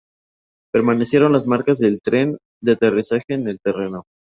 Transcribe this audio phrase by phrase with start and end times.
[0.73, 4.01] Permanecieron las marcas del tren de aterrizaje en el terreno.